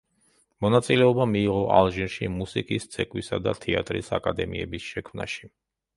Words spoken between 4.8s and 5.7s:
შექმნაში.